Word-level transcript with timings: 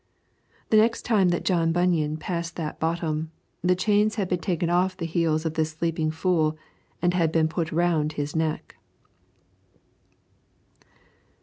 The 0.71 0.77
next 0.77 1.03
time 1.03 1.29
that 1.29 1.45
John 1.45 1.71
Bunyan 1.71 2.17
passed 2.17 2.55
that 2.55 2.79
bottom, 2.79 3.29
the 3.61 3.75
chains 3.75 4.15
had 4.15 4.29
been 4.29 4.39
taken 4.39 4.67
off 4.67 4.97
the 4.97 5.05
heels 5.05 5.45
of 5.45 5.53
this 5.53 5.73
sleeping 5.73 6.09
fool 6.09 6.57
and 7.03 7.13
had 7.13 7.31
been 7.31 7.47
put 7.47 7.71
round 7.71 8.13
his 8.13 8.35
neck. 8.35 8.77